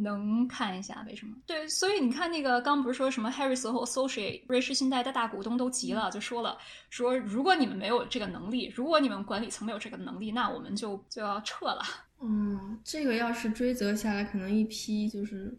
[0.00, 1.36] 能看一下为什么？
[1.44, 6.56] 对，所以你看那个刚不是说什么 Harris 和 Associate 瑞士信贷的大股东都急了，就说了
[6.88, 11.82] 说如果你们没有这个能力，如果你们管理层没有这个能力，那我们就就要撤了。
[12.22, 15.56] 嗯，这个要是追责下来，可能一批就是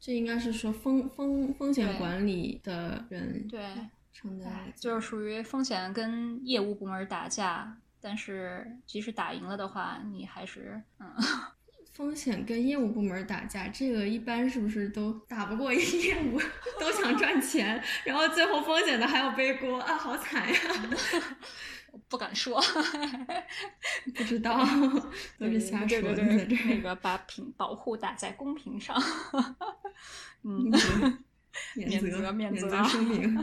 [0.00, 3.64] 这应该是说风风风险管理的人对
[4.12, 11.06] 承担，就是属于风险跟业务部门打架，但是即使打赢了的话，你还是嗯。
[11.96, 16.38] 风险跟业务部门打架，这个一般是不是都打不过业务，
[16.78, 20.60] 都想赚钱，然后最后风险的还要背锅啊，好惨呀！
[22.06, 22.60] 不敢说，
[24.14, 24.62] 不知道，
[25.38, 26.22] 都是瞎说的。
[26.22, 28.94] 那个把平保护打在公屏上，
[30.44, 30.70] 嗯，
[31.74, 33.42] 免责免责声明。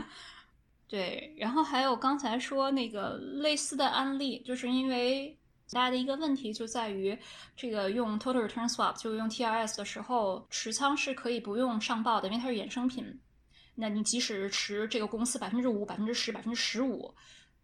[0.86, 5.36] 对，然后还有刚才说那个类似的案例，就是因为。
[5.70, 7.18] 大家的一个问题就在于，
[7.56, 13.20] 这个用 total return swap 就用 TRS 的时候，持仓是可以不用上报的，因为它是衍生品。
[13.74, 17.12] 那你即使持这个公司百分之五、百分之十、百分之十五，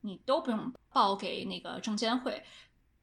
[0.01, 2.43] 你都不用报给那个证监会。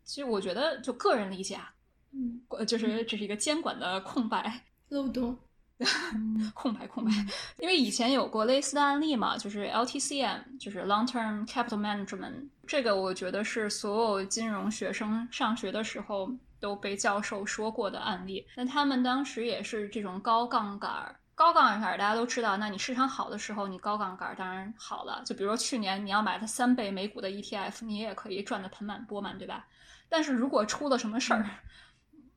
[0.03, 1.73] 其实我觉得，就个人理解啊，
[2.11, 5.37] 嗯，就是这是一个监管的空白漏洞。
[6.55, 7.11] 空白空白，
[7.59, 18.43] 因为以前有过类似的案例嘛，就是 LTCM，就是 Long Term Capital Management，这个我觉得是所有金融学生上学的时候都被教授说过的案例。
[18.55, 25.21] 那他们当时也是这种高杠杆，高杠杆大家都知道，那你市场好的时候，你高杠杆当然好了。
[25.23, 29.67] 就比如说去年你要买它三倍美股的 ETF，你也可以赚得盆满钵满，对吧？
[30.09, 31.45] 但是如果出了什么事儿，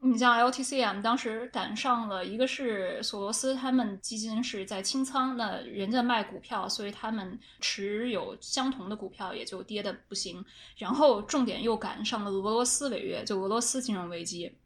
[0.02, 10.42] 你像 LTCM 当时赶上了一个是索罗斯他们基金是在清仓，那人家卖股票，所以他们持有相同的股票也就跌的不行。
[10.78, 14.56] 然后重点又赶上了俄罗斯违约，就俄罗斯金融危机，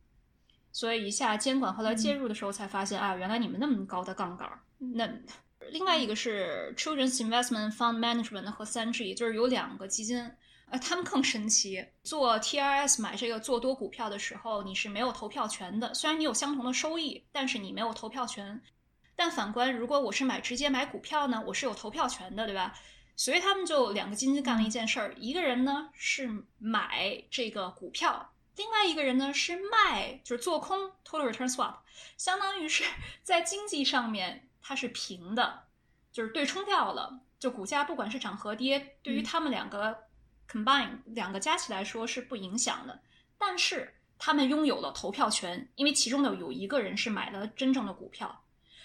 [0.70, 4.48] 所以一下监管后来介入的时候才发现啊，原来你们那么高的杠杆。
[4.78, 5.08] 那
[5.72, 10.30] 另外一个是 Children's Investment Fund Management 和三 G，就是有两个基金。
[10.70, 11.86] 呃，他们更神奇。
[12.02, 15.94] 做 TRS 买这个做多股票的时候，你是没有投票权的。
[15.94, 18.60] 虽然你有相同的收益，但是你没有投票权。
[19.16, 22.74] 但反观，如果我是买直接买股票呢，我是有投票权的，对吧？
[23.14, 31.76] 所以他们就两个基金干了一件事儿：一个人呢是买这个股票，另外一个人呢是卖，就是做空 Total Return Swap，
[32.16, 32.82] 相当于是
[33.22, 35.66] 在经济上面它是平的，
[36.10, 37.20] 就是对冲掉了。
[37.38, 40.04] 就股价不管是涨和跌，对于他们两个。
[40.50, 43.00] Combine 两个加起来说是不影响的，
[43.38, 48.42] 但是他们拥有了投票权，因为其中的有一个人是买了真正的股票，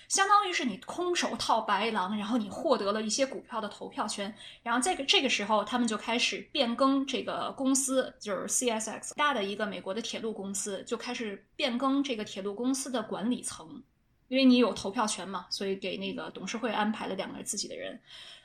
[0.08, 13.84] 相当于是你空手套白狼，然后你获得了一些股票的投票权，然后这个这个时候他们就开始变更这个公司，就是 CSX 大的一个美国的铁路公司，就开始变更这个铁路公司的管理层，
[14.28, 18.02] 因为你有投票权嘛，所以给那个董事会安排了两个自己的人。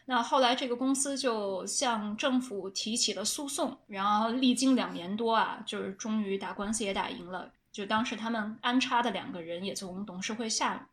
[0.06, 7.50] 那后来这个公司就向政府提起了诉讼，然后历经两年多啊，就是终于打官司也打赢了。
[7.72, 10.88] 就当时他们安插的两个人也从董事会下，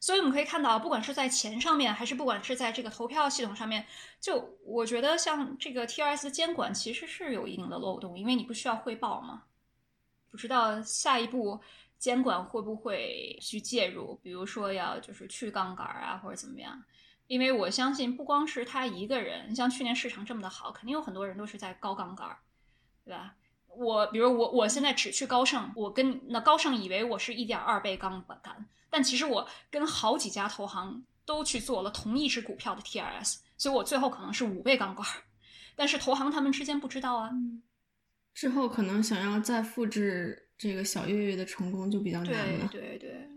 [0.00, 3.86] 所以我们可以看到，不管是在钱上面，还是不管是在这个投票系统上面，
[4.20, 9.44] 就我觉得像这个 TRS 的监管其实是有一定的漏洞，因为你不需要汇报嘛。
[10.30, 11.60] 不知道下一步
[11.98, 16.82] 监管会不会去介入，比如说要就是去杠杆啊，或者怎么样？
[17.30, 22.36] 因为我相信不光是他一个人，像去年市场这么的好，肯定有很多人都是在高杠杆，
[23.04, 23.36] 对吧？
[23.68, 35.06] 我比如我我现在只去高盛，我跟那高盛以为我是一点二倍杠杆，但其实我跟好几家投行都去做了同一只股票的 TRS，所以我最后可能是五倍杠杆，
[35.76, 37.30] 但是投行他们之间不知道啊。
[38.34, 42.68] 之后可能想要再复制这个小月月的成功就比较难了。
[42.72, 43.29] 对对对。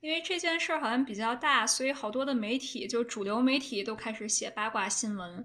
[0.00, 5.44] 因为这件事儿好像比较大，所以好多的媒体就主流媒体都开始写八卦新闻。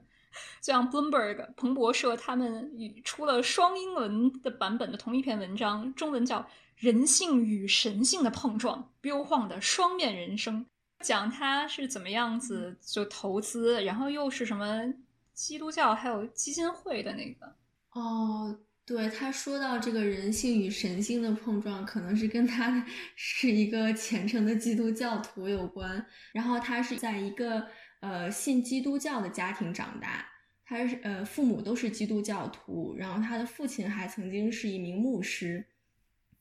[0.62, 2.72] 就像 Bloomberg 彭博社他们
[3.04, 6.39] 出了双英文的版本的同一篇文章，中文叫
[6.76, 10.66] 《人性与神性的碰撞：彪晃的双面人生》，
[11.06, 14.92] 讲他是怎么样子就投资，然后又是什么
[15.34, 17.56] 基督教还有基金会的那个。
[17.92, 27.67] 哦，对，他说到这个人性与神性的碰撞，可能是跟他 是一个虔诚的基督教徒有关，然后他是在一个。
[28.06, 30.28] 呃，信基督教的家庭长大，
[30.65, 35.65] 他是呃父母都是基督教徒，然后他的父亲还曾经是一名牧师。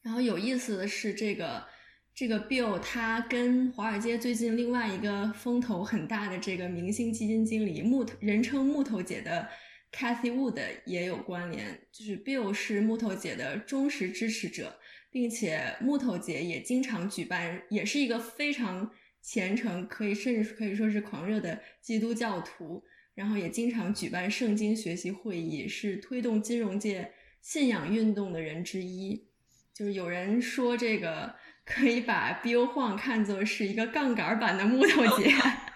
[0.02, 1.64] 然后有意思的是，这个
[2.12, 9.48] 这个 Bill 他跟华尔街最近另外一个风头很大的这个明星基金经理木头人称木头姐的
[9.92, 14.78] Cathy Wood 也有关联，就是 Bill 是木头姐的忠实支持者，
[15.11, 18.90] 并且木头姐也经常举办，也是一个非常。
[19.24, 22.83] 虔诚可以甚至可以说是狂热的基督教徒，
[23.14, 29.28] 然后也经常举办圣经学习会议，是推动金融界信仰运动的人之一。
[29.72, 35.33] 就是有人说这个可以把 Bill Huang 看作是一个杠杆版的木头姐，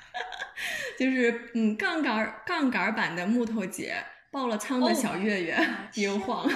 [0.98, 3.94] 就是嗯杠杆杠杆版的木头姐
[4.30, 5.56] 爆了仓的小月月
[5.92, 6.52] Bill Huang，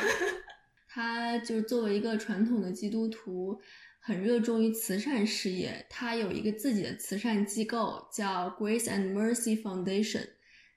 [0.88, 3.60] 他就作为一个传统的基督徒。
[4.02, 10.26] 很热衷于慈善事业，他有一个自己的慈善机构叫 Grace and Mercy Foundation，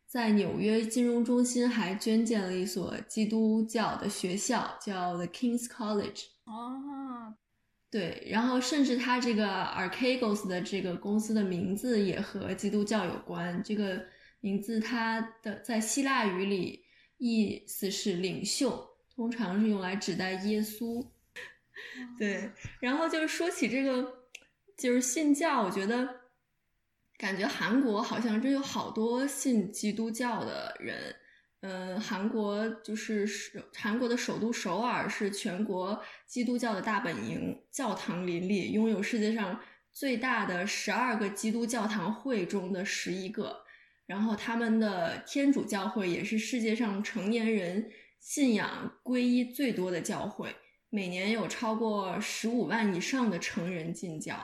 [0.05, 6.25] 在纽约金融中心还捐建了一所基督教的学校，叫 The King's College。
[6.43, 7.33] 哦，
[7.93, 13.61] 对，然后甚至他这个 Archegos 的这个公司的名字也和基督教有关。
[13.63, 14.03] 这个
[14.39, 16.83] 名字它的在希腊语里
[17.19, 21.05] 意思是领袖，通常是用来指代耶稣。
[22.17, 24.11] 对，然后就是说起这个，
[24.75, 26.21] 就是信教，我觉得
[27.19, 31.15] 感觉韩国好像真有好多信基督教的人。
[31.65, 35.97] 嗯，韩国就是首韩国的首都首尔是全国
[36.27, 39.57] 基督教的大本营，教堂林立，拥有世界上
[39.93, 43.63] 最大的十二个基督教堂会中的十一个。
[44.05, 50.53] 然后他们的天主教会也是世界上成年人信仰皈依最多的教会。
[50.89, 54.35] 每年有超过十五万以上的成人进教，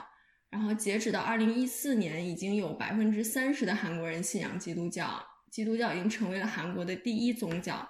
[0.49, 7.89] 然后截止到二零一四年，已经有百分之三十的韩国人信仰基督教，基督教已经成为了韩国的第一宗教。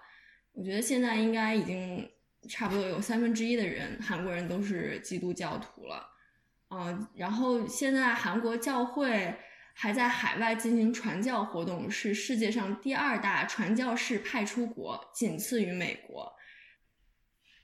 [0.52, 2.10] 我觉得现在应该已经
[2.50, 6.06] 差不多有三分之一的人，韩国人都是基督教徒了。
[6.70, 9.36] 嗯，然后现在韩国教会
[9.74, 16.32] 还在海外进行传教活动，是世界上第二大传教士派出国，仅次于美国。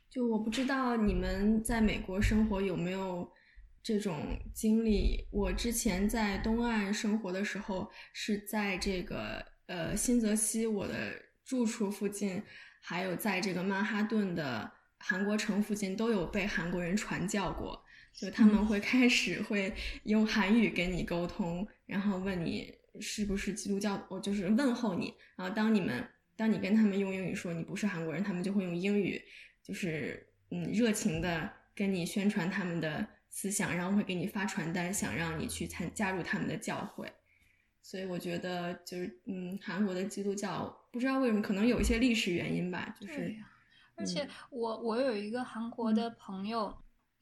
[0.10, 3.30] 就我不知道你们在美国生活有没有
[3.84, 5.28] 这种经历。
[5.30, 10.94] 我之前在东岸生活的时候，是在这个呃新泽西我的
[11.44, 12.42] 住处附近，
[12.82, 17.84] 还有在这个曼哈顿的韩国城附近，都有被韩国人传教过。
[18.14, 19.74] 就他们会开始会
[20.04, 25.14] 用韩语跟你沟通，然后问你是不是基督教，我就是问候你。
[25.36, 29.22] 然后当你们当你跟他们用英语说你不是韩国人，他们就会用英语。
[29.62, 37.12] 就是嗯，热情的跟你宣传他们的思想，然后会给你发传单，想让你去参加入他们的教会。
[37.88, 42.96] 所以我觉得就是嗯，韩国的基督教不知道为什么，可能有一些历史原因吧。
[43.00, 43.36] 就是，
[43.94, 46.76] 而且我我有一个韩国的朋友，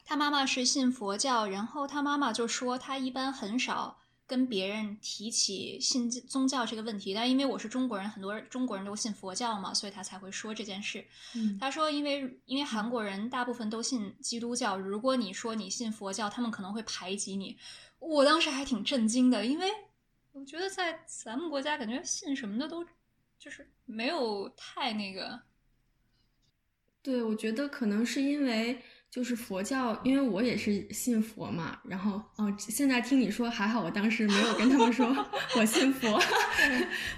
[0.05, 11.05] 他妈妈是信佛教，然后他妈妈就说他一般很少跟别人提起信宗教这个问题，但因为我是中国人，很多中国人都信佛教嘛，所以他才会说这件事。
[11.36, 17.57] 嗯他说，因为因为韩国人大部分都信基督教，如果你说你信佛教，他们可能会排挤你。
[17.99, 19.68] 我当时还挺震惊的，因为
[20.34, 22.86] 我觉得在咱们国家，感觉信什么的都
[23.39, 25.39] 就是没有太那个。
[27.01, 35.07] 对，我觉得可能是因为就是佛教，因为我也是信佛嘛，然后哦，现在听你说还好，我当时没有跟他们说
[35.55, 36.19] 我信佛，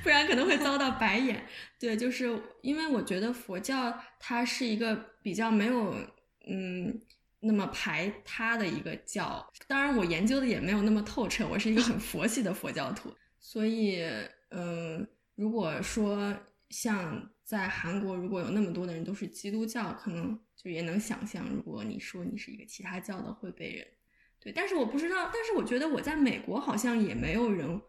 [0.04, 1.48] 不然可能会遭到白眼。
[1.80, 5.94] 对，就是因为我觉得佛教它是一个比较没有
[6.48, 7.00] 嗯
[7.46, 14.04] 那么排他的一个教，当然我研究的也没有那么透彻，我是一个很佛系的佛教徒，所以
[14.50, 16.36] 嗯、如果说
[16.70, 23.88] 像在韩国，如果有那么多的人都是基督教，可能就也能想象，如果你说你是一个其他教的，会被人
[24.40, 24.52] 对。
[24.52, 27.80] 但是我不知道，但是我觉得我在美国好像也没有人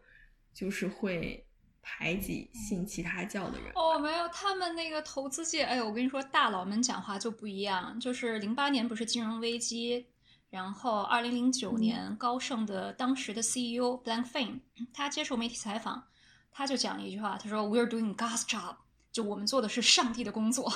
[0.53, 1.46] 就是会
[1.89, 3.71] 排挤信其他教的人。
[3.75, 7.97] 哦，没有，他们那个投资界，哎呦，我跟你说，大佬们讲话就不一样。
[7.97, 10.05] 就是零八年不是金融危机，
[10.49, 14.59] 然后二零零九年高盛的当时的 CEO Blank Fane，
[14.93, 16.03] 他接受媒体采访，
[16.51, 18.75] 他就讲了一句话，他说：“We're doing God's job，
[19.13, 20.71] 就我们做的是上帝的工作。”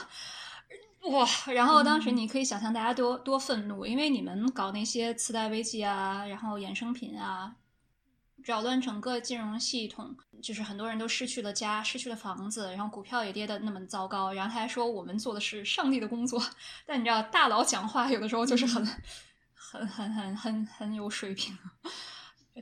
[1.11, 1.27] 哇！
[1.47, 7.55] 然后当时你可以想象大家多多愤怒，因为你们搞那些次贷危机啊，然后衍生品啊，
[8.43, 14.33] 扰乱整个金融系统，就是很多人都失去了家，失去了房子，然后股票也跌得那么糟糕。
[14.33, 16.41] 然后他还说我们做的是上帝的工作，
[16.85, 18.85] 但你知道大佬讲话有的时候就是很、
[19.53, 21.57] 很、很、很、很、很有水平。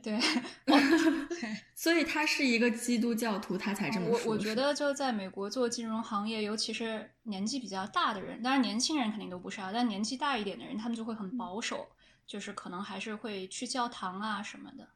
[0.04, 0.20] 对
[1.76, 4.32] 所以他是一个基督教徒，他才这么说。
[4.32, 11.88] 我我觉得就在美国做金融行业，尤其是年纪比较大的人，当然年轻人肯定都不是啊，但年纪大一点的人，他们就会很保守，
[12.28, 14.88] 就是可能还是会去教堂啊什么的。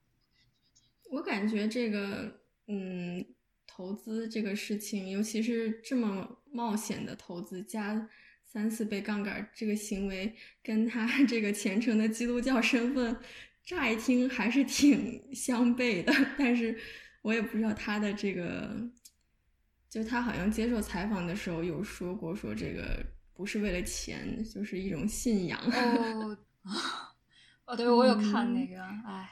[1.13, 3.23] 我感觉这个，嗯，
[3.67, 8.09] 投资这个事情，尤其是这么冒险的投资，加
[8.43, 13.15] 三四倍杠杆这个行为，跟他 这个虔诚的基督教身份，
[13.63, 16.11] 乍一听还是挺相悖的。
[16.35, 16.75] 但是
[17.21, 18.75] 我也不知道他的这个，
[19.91, 23.05] 就他好像接受采访的时候有说过，说这个
[23.35, 25.59] 不是为了钱，就是一种信仰。
[25.61, 26.37] 哦，
[27.67, 29.29] 哦，对，我有看那个，哎。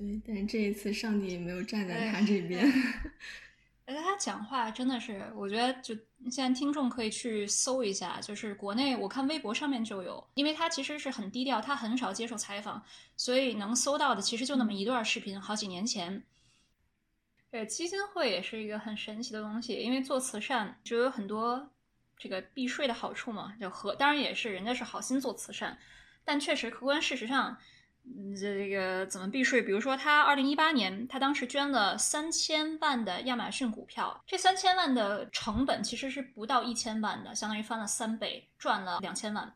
[0.00, 2.64] 对，但是这一次上帝也没有站在哎他这边。
[3.84, 5.94] 而且他讲话真的是，我觉得就
[6.30, 12.82] 现在听众可以去搜一下，就是国内我看微博上面就有，因为他其实是很低调，他很少接受采访，
[13.16, 16.22] 所以能搜到的其实就那么一段视频，好几年前。
[17.50, 21.68] 对，基金会也是一个很神奇的东西，因为做慈善就有很多
[22.16, 25.76] 这个避税的好处嘛，就和当然也是人家是好心做慈善，
[26.24, 27.58] 但确实客观事实上。
[28.04, 29.62] 嗯，这个怎么避税？
[29.62, 39.54] 比如说，他二零一八年，他当时捐了三千万的亚马逊股票，这三千万的成本其实是不到一千万的，相当于翻了三倍，赚了两千万。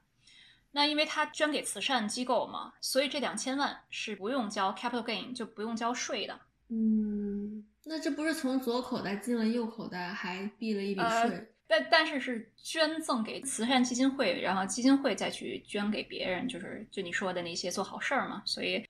[0.72, 6.40] 那因为他捐给慈善机构嘛，所以这两千万是不用交 capital gain，就不用交税的。
[6.68, 11.53] 嗯，那这不是从左口袋进了右口袋，还避了一笔呃税？
[11.66, 18.42] 但但是是捐赠给慈善基金会，然后基金会再去捐给别人，就是就你说的那些做好事儿嘛。
[18.44, 18.86] 所以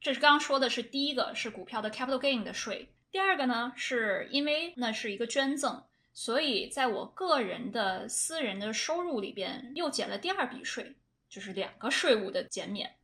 [0.00, 5.82] 这是刚刚说的是第一个是股票的 capital gain 的税，第二个呢是因为那是一个捐赠，
[6.12, 10.94] 所以在我个人的私人的收入里边又减了第二笔税，
[11.30, 12.94] 就是两个税务的减免。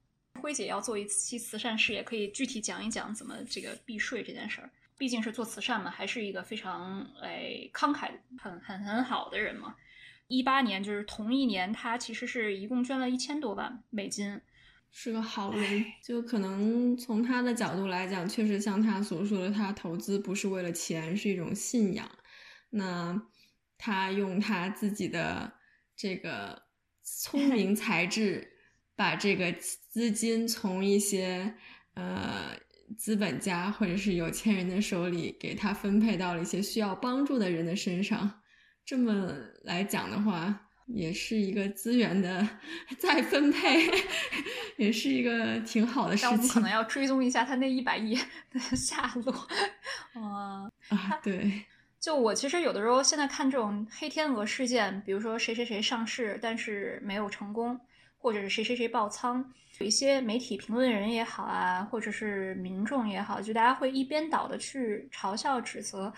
[0.42, 4.70] 辉姐要做一期慈善事业，可以具体讲一讲怎么这个避税这件事儿。
[5.00, 9.74] 毕竟是做慈善嘛，还是一个非常哎慷慨、很很很好的人嘛。
[10.28, 14.38] 一八年就是同一年，他其实是一共捐了一千多万美金。
[14.90, 22.06] 是个好人，就可能从他的角度来讲，确实像他所说的，他投资不是为了钱，是一种信仰。
[22.68, 23.22] 那
[23.78, 25.50] 他用他自己的
[25.96, 26.64] 这个
[27.02, 28.52] 聪明 才智，
[28.94, 31.54] 把这个资金从一些
[31.94, 32.54] 呃
[32.96, 38.40] 资本家或者是有钱人的手里，给他分配到了一些需要帮助的人的身上。
[38.84, 39.32] 这么
[39.62, 42.48] 来讲的话，也是一个资源的
[42.98, 43.88] 再分配，
[44.76, 46.30] 也是一个挺好的事情。
[46.30, 48.18] 但我们可能要追踪一下他那一百亿
[48.50, 49.48] 的下落。
[50.16, 51.62] 嗯， 啊，对，
[52.00, 57.78] 就我其实有的时候现在看这种黑天鹅事件，比如说谁谁谁上市但是没有成功，
[58.20, 59.44] 或者是谁谁谁爆仓，
[59.78, 66.12] 有一些媒体评论人也好啊，或者是民众也好，就大家会一边倒的去嘲笑指责。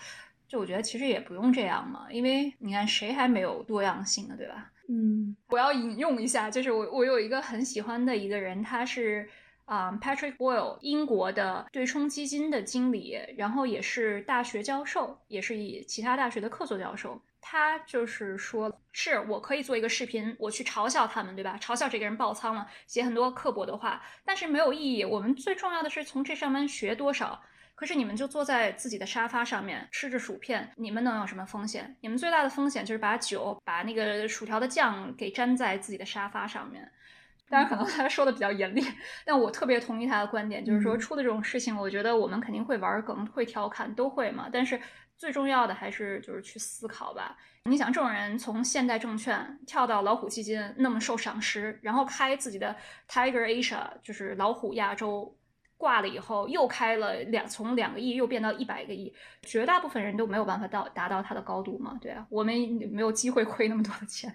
[0.47, 4.69] 就我觉得其实也不用这样嘛，因为你看谁还没有多样性呢，对吧？
[4.89, 9.27] 嗯，我要引用一下，就是我我有一个很喜欢的一个人，他是
[9.65, 17.19] 啊、Patrick Boyle，英国的对冲基金的经理，然后也是大学教授，也是以其他大学的客座教授。
[17.45, 21.57] 他就是说，是我可以做一个视频，我去嘲笑他们，对吧？
[21.61, 25.03] 嘲笑这个人爆仓了，写很多刻薄的话，但是没有意义。
[25.03, 27.43] 我们最重要的是从这上面学多少。
[27.75, 31.97] 可是你们就坐在自己的沙发上面吃着薯片，你们能有什么风险？
[32.01, 36.89] 你们最大的风险就是把酒、把那个薯条的酱给粘在自己的沙发上面。
[37.49, 38.81] 当然，可能他说的比较严厉，
[39.25, 44.47] 但我特别同意他的观点，就是说嗯出的这种事情，我觉得我们肯定会玩梗、会调侃，都会嘛。
[44.53, 44.79] 但是
[45.23, 47.37] 最重要的还是就是去思考吧。
[47.69, 52.75] 你想，这种人从现代证券跳到老虎基金，那么受赏识，然后开自己的
[53.07, 55.33] Tiger Asia，就是老虎亚洲。
[55.77, 62.53] 挂了以后，又开了两，从两个亿又变到一百个亿，绝大部分人都没有办法到达到它的高度嘛，对啊，我们
[62.91, 64.33] 没有机会亏那么多的钱，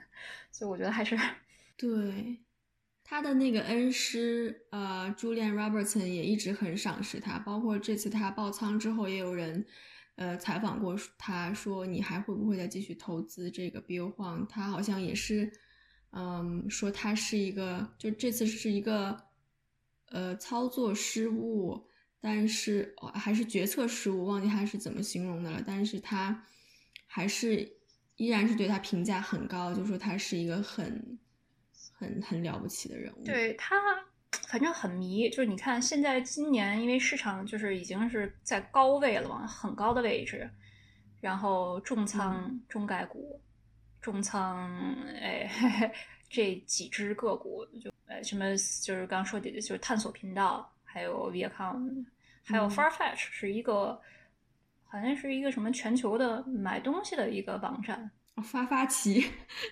[0.53, 1.17] 所以我觉得还是
[1.79, 2.39] 对，
[3.03, 9.65] 他的那个恩师呃，Julian Robertson 也一直很赏识他，包括这次他爆仓之后，也有人
[10.19, 14.47] 呃采访过他说你还会不会再继续投资这个 Bill Huang？
[14.47, 15.51] 他好像也是
[16.11, 19.17] 嗯说他是一个，就这次是一个
[20.11, 21.87] 呃操作失误，
[22.21, 26.45] 但是、还是决策失误，忘记他是怎么形容的了，但是他
[27.07, 27.77] 还是
[28.17, 31.19] 依然是对他评价很高，就说他是一个很
[31.93, 33.23] 很很了不起的人物。
[33.25, 33.77] 对他，
[34.49, 35.29] 反正很迷。
[35.31, 40.49] 就是你看，现在今年因为市场就是已经是在高位了嘛，很高的位置，
[41.21, 43.41] 然后重仓中概股，
[44.01, 44.69] 重仓
[45.21, 45.91] 哎嘿嘿
[46.29, 48.51] 这几只个股，就呃什么
[48.83, 52.05] 就是刚刚说的，就是探索频道，还有 Viacom，
[52.45, 54.01] 还有嗯 Farfetch 是一个。
[54.91, 58.11] 好像是一个什么全球的买东西的一个网站，哦
[58.41, 59.25] 发发奇，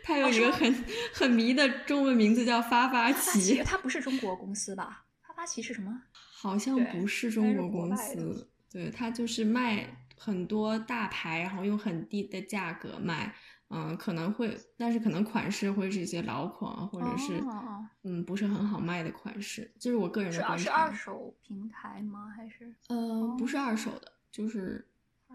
[0.02, 5.04] 它有一个很、很迷的中文名字叫发发奇，奇，它不是中国公司吧？
[5.22, 6.02] 发发奇是什么？
[6.12, 9.86] 好像不是中国公司，对，它就是卖
[10.16, 13.34] 很多大牌，然后用很低的价格卖，
[13.68, 20.62] 嗯、可能会，但是可能款式会是一些老款啊，或者是、哦嗯不是很好卖的款式，这是我个人的观察。
[20.62, 22.32] 是二手平台吗？
[22.36, 22.72] 还是？
[22.88, 24.86] 呃，不是二手的，就是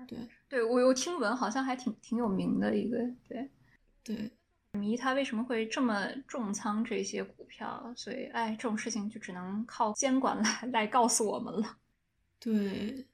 [0.07, 0.17] 对
[0.51, 2.97] 对我有听闻，好像还挺挺有名的一个。
[3.25, 3.49] 对，
[4.03, 4.29] 对，
[4.73, 7.93] 迷他为什么会这么重仓这些股票？
[7.95, 11.77] 所以，哎，这种事情就只能靠监管来来告诉我们了。
[12.37, 13.07] 对，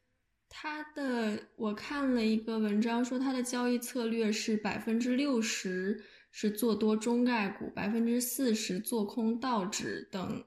[0.50, 10.44] 他的我看了一个文章说，他的交易策略是百分之六十是做多中概股，百分之四十做空道指等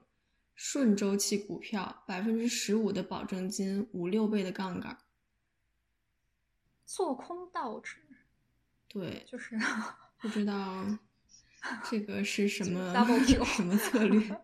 [0.55, 4.97] 顺周期股票，百分之十五的保证金，五六倍的杠杆。
[6.93, 7.95] 做空道指
[8.89, 9.57] 对，就是
[10.19, 10.85] 不知道
[11.89, 12.93] 这个是什么
[13.45, 14.41] 什么策略。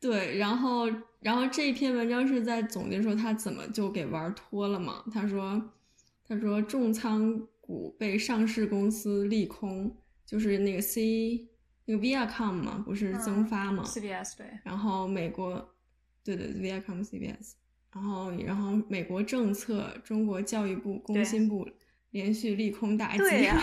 [0.00, 0.86] 对，然后，
[1.20, 5.04] 然后这篇文章是在总结说他怎么就给玩脱了嘛？
[5.12, 5.70] 他说，
[6.26, 9.94] 他说重仓股被上市公司利空，
[10.24, 11.46] 就是那个 C
[11.84, 15.74] 那个 Viacom 嘛，不是增发嘛？CBS 对，然后美国，
[16.22, 17.52] 对对，Viacom CBS，
[17.94, 21.68] 然后然后美国政策，中国教育部、工信部
[22.10, 23.18] 连续利空打击。
[23.18, 23.56] 对呀、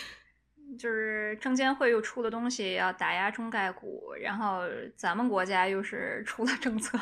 [0.78, 4.60] 就是证监会又出了东西要打压中概股，然后
[4.96, 6.98] 咱们国家又是出了政策，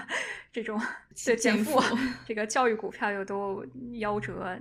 [0.52, 0.80] 这种
[1.24, 1.80] 对减负，
[2.26, 3.64] 这个教育股票又都
[3.94, 4.58] 夭折。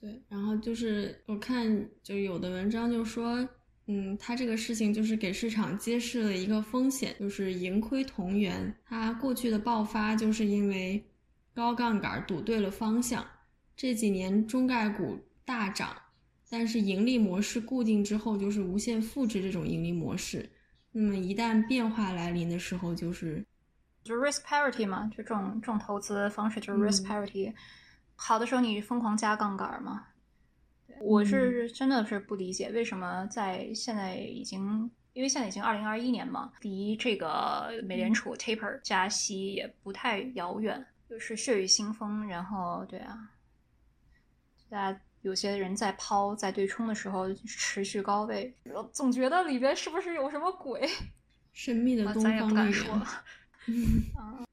[0.00, 3.48] 对，然后就是我看就有的文章就说，
[3.86, 8.74] 嗯，它这个事情就是给市场揭示了一个风险，就是盈亏同源。
[8.84, 11.04] 它过去的爆发就是因为
[11.52, 13.22] 高杠杆赌对了方向，
[13.76, 15.94] 这几年中概股大涨，
[16.48, 20.48] 但是盈利模式固定之后，就是无限复制这种盈利模式。
[20.90, 23.44] 那么一旦变化来临的时候，就是
[24.02, 27.52] 就是 risk parity 嘛，就这种这种投资方式就是 risk 嗯 parity。
[28.16, 30.06] 好的时候你疯狂加杠杆嘛。
[30.98, 42.26] 对我是真的是不理解为什么在现在已经，因为现在已经二零二一年嘛，离这个美联储 taper 加息也不太遥远，就是血雨腥风。
[42.26, 43.30] 然后对啊，
[44.68, 50.88] 大家有些人在抛在对冲的时候持续高位，我总觉得里边是不是有什么鬼？
[51.52, 53.06] 神秘的 啊，东咱也不方力敢说量。
[53.66, 54.43] 嗯，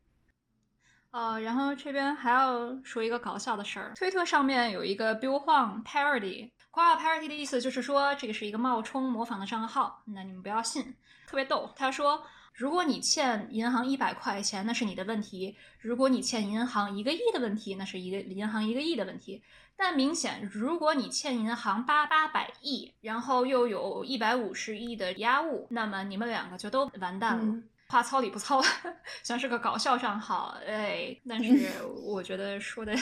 [1.12, 10.96] 呃，然后这边还要说一个搞笑的事儿，推特上面有一个 Bill Huang parody，夸夸 parody 的意思就是说这个是一个冒充模仿的账号，那你们不要信，
[11.28, 11.70] 特别逗。
[11.76, 19.44] 他说，如果你欠银行一百块钱，那是你的问题；如果你欠银行一个亿的问题，那是一个银行一个亿的问题。
[19.76, 27.44] 但明显，如果你欠银行八八百亿，然后又有一百五十亿的押物，那么你们两个就都完蛋了。
[27.44, 28.62] 嗯话糙理不糙，
[29.22, 31.70] 算是个搞笑账号，哎，但是
[32.06, 32.94] 我觉得说的，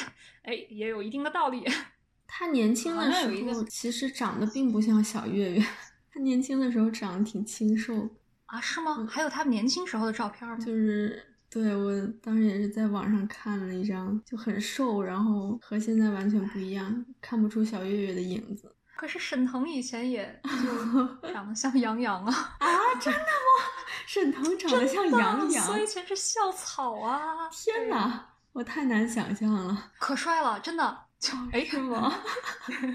[0.42, 1.64] 哎，也有一定的道理。
[2.26, 5.66] 他年轻的时候其实长得并不像小月月，
[6.12, 8.10] 他年轻的时候长得挺清瘦，
[8.48, 9.06] 啊，是吗？
[9.08, 10.58] 还有他年轻时候的照片吗？
[10.58, 18.76] 就是对我当时也是在网上看了一张，就很瘦，然后和现在完全不一样，看不出小月月的影子。
[19.00, 22.68] 可是沈腾以前也就 长得像杨洋啊，啊，
[23.00, 23.26] 真的吗？
[24.06, 27.50] 沈腾长得像杨洋所，以以前是校草啊！
[27.50, 32.14] 天哪，我太难想象了，可帅了，真的就哎，是吗？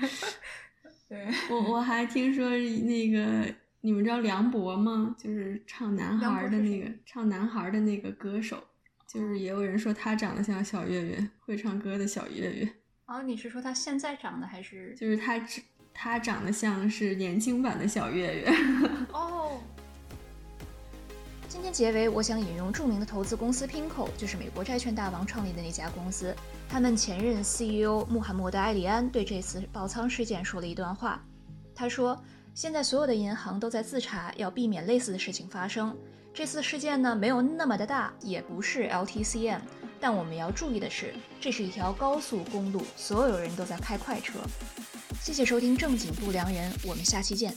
[1.09, 5.17] 对，我我还听说那个，你们知道梁博吗？
[5.17, 8.63] 就是唱男孩儿的那个，唱男孩儿的那个歌手，
[9.09, 12.75] 就是也有人说他长得像小岳岳，会唱歌的小岳岳，
[13.07, 15.39] 啊，你是说他现在长得还是就是他
[15.95, 18.55] 他长得像是年轻版的小岳岳。
[19.14, 19.53] 哦？
[21.49, 26.34] 今天结尾，我想引用著名的投资公司 Pinko，就是美国债券大王创立的那家公司。
[26.68, 31.24] 他们前任 CEO 穆罕默德·埃里安对这次爆仓事件说了一段话。
[31.74, 32.20] 他说
[32.55, 35.97] ：“现在所有的银行都在自查，要避免类似的事情发生。
[36.34, 39.61] 这次事件呢，没有那么的大，也不是 LTCM，
[40.01, 44.40] 但我们要注意的是，这是一条高速公路，所有人都在开快车。”
[45.25, 47.57] 谢谢收听正经不良人，我们下期见。